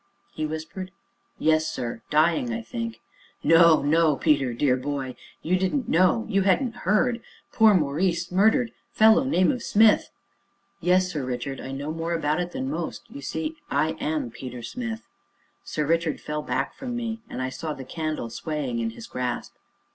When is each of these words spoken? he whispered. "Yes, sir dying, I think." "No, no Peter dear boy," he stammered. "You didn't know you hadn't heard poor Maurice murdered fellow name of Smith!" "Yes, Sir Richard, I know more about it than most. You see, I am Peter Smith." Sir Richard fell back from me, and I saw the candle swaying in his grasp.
he 0.33 0.47
whispered. 0.47 0.89
"Yes, 1.37 1.67
sir 1.69 2.01
dying, 2.09 2.51
I 2.51 2.63
think." 2.63 3.01
"No, 3.43 3.83
no 3.83 4.15
Peter 4.15 4.51
dear 4.51 4.75
boy," 4.75 5.09
he 5.09 5.11
stammered. 5.11 5.17
"You 5.43 5.55
didn't 5.59 5.89
know 5.89 6.25
you 6.27 6.41
hadn't 6.41 6.75
heard 6.87 7.21
poor 7.51 7.75
Maurice 7.75 8.31
murdered 8.31 8.71
fellow 8.91 9.23
name 9.23 9.51
of 9.51 9.61
Smith!" 9.61 10.09
"Yes, 10.81 11.11
Sir 11.11 11.23
Richard, 11.23 11.61
I 11.61 11.71
know 11.71 11.91
more 11.91 12.13
about 12.15 12.39
it 12.39 12.51
than 12.51 12.67
most. 12.67 13.03
You 13.09 13.21
see, 13.21 13.57
I 13.69 13.91
am 13.99 14.31
Peter 14.31 14.63
Smith." 14.63 15.03
Sir 15.63 15.85
Richard 15.85 16.19
fell 16.19 16.41
back 16.41 16.73
from 16.73 16.95
me, 16.95 17.21
and 17.29 17.39
I 17.39 17.49
saw 17.49 17.75
the 17.75 17.85
candle 17.85 18.31
swaying 18.31 18.79
in 18.79 18.89
his 18.89 19.05
grasp. 19.05 19.53